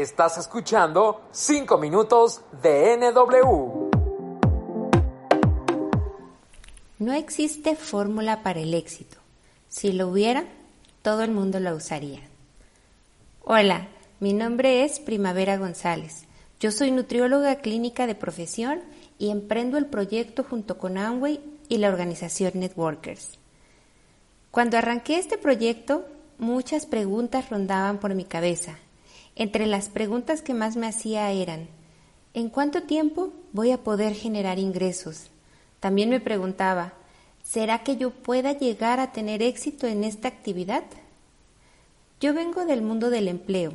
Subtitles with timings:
[0.00, 3.90] Estás escuchando 5 minutos de NW.
[6.98, 9.18] No existe fórmula para el éxito.
[9.68, 10.44] Si lo hubiera,
[11.02, 12.20] todo el mundo la usaría.
[13.42, 13.88] Hola,
[14.20, 16.24] mi nombre es Primavera González.
[16.60, 18.80] Yo soy nutrióloga clínica de profesión
[19.18, 23.38] y emprendo el proyecto junto con Amway y la organización Networkers.
[24.50, 26.06] Cuando arranqué este proyecto,
[26.38, 28.78] muchas preguntas rondaban por mi cabeza
[29.36, 31.68] entre las preguntas que más me hacía eran,
[32.34, 35.30] ¿en cuánto tiempo voy a poder generar ingresos?
[35.80, 36.92] También me preguntaba,
[37.42, 40.84] ¿será que yo pueda llegar a tener éxito en esta actividad?
[42.20, 43.72] Yo vengo del mundo del empleo,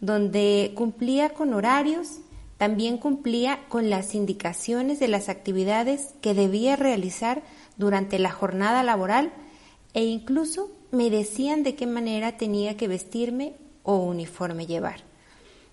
[0.00, 2.20] donde cumplía con horarios,
[2.56, 7.42] también cumplía con las indicaciones de las actividades que debía realizar
[7.76, 9.32] durante la jornada laboral
[9.92, 15.00] e incluso me decían de qué manera tenía que vestirme o uniforme llevar.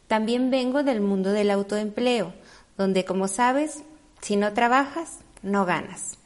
[0.08, 2.34] También vengo del mundo del autoempleo,
[2.78, 3.84] donde como sabes,
[4.22, 6.20] si no trabajas, no ganas.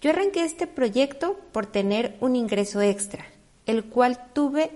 [0.00, 3.26] Yo arranqué este proyecto por tener un ingreso extra,
[3.66, 4.70] el cual tuve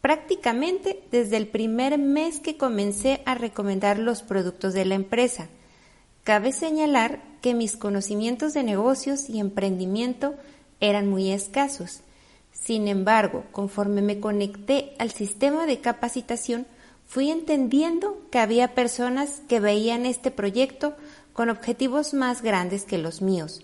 [0.00, 5.48] prácticamente desde el primer mes que comencé a recomendar los productos de la empresa.
[6.22, 10.34] Cabe señalar que mis conocimientos de negocios y emprendimiento
[10.80, 12.02] eran muy escasos
[12.60, 16.66] sin embargo, conforme me conecté al sistema de capacitación,
[17.06, 20.94] fui entendiendo que había personas que veían este proyecto
[21.32, 23.62] con objetivos más grandes que los míos.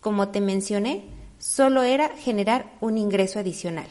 [0.00, 1.04] Como te mencioné,
[1.38, 3.88] solo era generar un ingreso adicional.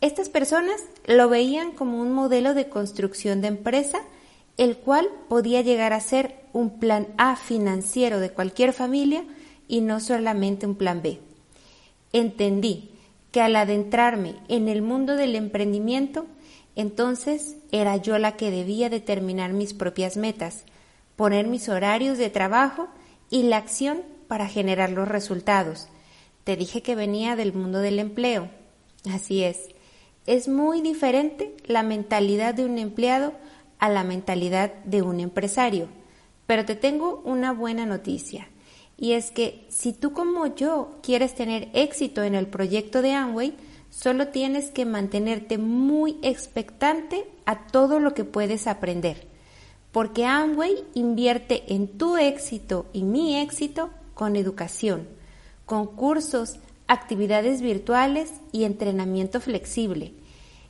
[0.00, 4.00] Estas personas lo veían como un modelo de construcción de empresa,
[4.56, 9.24] el cual podía llegar a ser un plan A financiero de cualquier familia
[9.68, 11.20] y no solamente un plan B.
[12.12, 12.97] Entendí
[13.30, 16.26] que al adentrarme en el mundo del emprendimiento,
[16.76, 20.64] entonces era yo la que debía determinar mis propias metas,
[21.16, 22.88] poner mis horarios de trabajo
[23.30, 25.88] y la acción para generar los resultados.
[26.44, 28.48] Te dije que venía del mundo del empleo.
[29.12, 29.68] Así es.
[30.26, 33.32] Es muy diferente la mentalidad de un empleado
[33.78, 35.88] a la mentalidad de un empresario.
[36.46, 38.48] Pero te tengo una buena noticia.
[39.00, 43.54] Y es que si tú como yo quieres tener éxito en el proyecto de Amway,
[43.90, 49.28] solo tienes que mantenerte muy expectante a todo lo que puedes aprender.
[49.92, 55.06] Porque Amway invierte en tu éxito y mi éxito con educación,
[55.64, 56.56] con cursos,
[56.88, 60.12] actividades virtuales y entrenamiento flexible.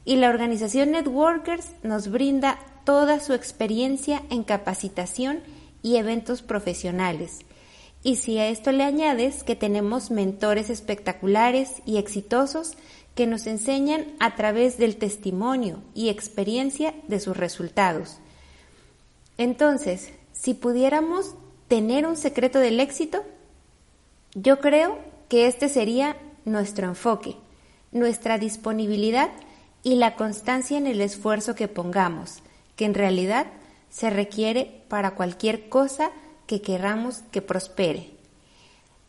[0.05, 5.41] Y la organización Networkers nos brinda toda su experiencia en capacitación
[5.83, 7.41] y eventos profesionales
[8.08, 12.72] y si a esto le añades que tenemos mentores espectaculares y exitosos
[13.14, 18.16] que nos enseñan a través del testimonio y experiencia de sus resultados.
[19.36, 21.34] Entonces, si pudiéramos
[21.69, 23.24] tener un secreto del éxito,
[24.32, 24.98] yo creo
[25.28, 27.36] que este sería nuestro enfoque,
[27.92, 29.28] nuestra disponibilidad
[29.82, 32.42] y la constancia en el esfuerzo que pongamos,
[32.75, 33.48] que en realidad
[33.90, 36.10] se requiere para cualquier cosa
[36.48, 38.10] que queramos que prospere.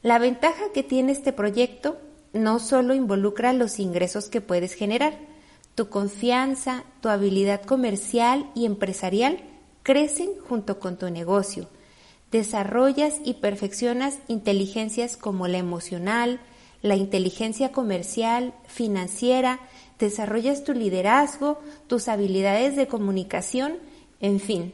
[0.03, 1.97] La ventaja que tiene este proyecto
[2.33, 5.17] no solo involucra los ingresos que puedes generar,
[5.73, 9.39] tu confianza, tu habilidad comercial y empresarial
[9.81, 11.69] crecen junto con tu negocio.
[12.29, 16.41] Desarrollas y perfeccionas inteligencias como la emocional,
[16.81, 19.61] la inteligencia comercial, financiera,
[19.97, 23.77] desarrollas tu liderazgo, tus habilidades de comunicación,
[24.19, 24.73] en fin,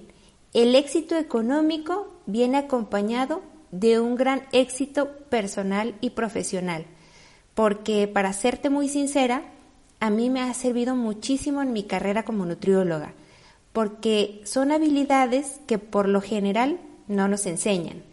[0.56, 6.86] el éxito económico viene acompañado de un gran éxito personal y profesional,
[7.56, 9.44] porque para serte muy sincera,
[10.00, 13.14] a mí me ha servido muchísimo en mi carrera como nutrióloga,
[13.74, 16.80] porque son habilidades que por lo general
[17.10, 18.04] no nos enseñan.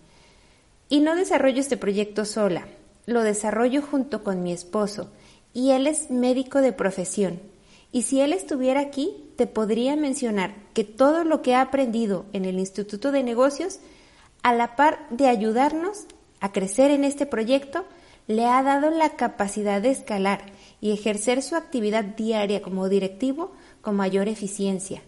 [0.89, 2.67] Y no desarrollo este proyecto sola,
[3.07, 5.13] lo desarrollo junto con mi esposo,
[5.55, 7.52] y él es médico de profesión.
[7.93, 12.47] Y si él estuviera aquí, te podría mencionar que todo lo que ha aprendido en
[12.47, 13.81] el Instituto de Negocios,
[14.43, 16.07] a la par de ayudarnos
[16.41, 17.85] a crecer en este proyecto,
[18.27, 20.47] le ha dado la capacidad de escalar
[20.81, 23.53] y ejercer su actividad diaria como directivo
[23.83, 25.03] con mayor eficiencia,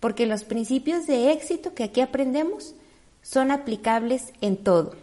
[0.00, 2.74] porque los principios de éxito que aquí aprendemos
[3.22, 4.94] son aplicables en todo.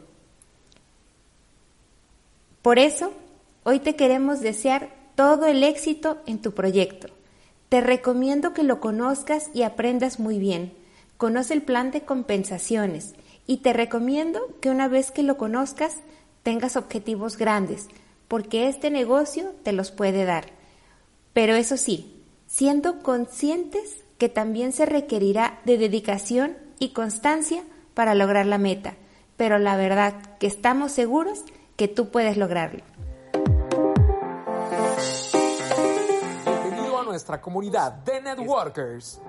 [2.62, 3.14] Por eso,
[3.64, 7.17] hoy te queremos desear todo el éxito en tu proyecto.
[7.70, 10.74] Te recomiendo que lo conozcas y aprendas muy bien.
[11.18, 13.14] Conoce el plan de compensaciones
[13.46, 15.98] y te recomiendo que una vez que lo conozcas
[16.44, 17.88] tengas objetivos grandes,
[18.30, 20.46] porque este negocio te los puede dar.
[21.34, 27.64] Pero eso sí, siendo conscientes que también se requerirá de dedicación y constancia
[27.94, 28.96] para lograr la meta,
[29.36, 31.44] pero la verdad que estamos seguros
[31.76, 32.84] que tú puedes lograrlo.
[37.18, 39.22] nuestra comunidad de pues, networkers.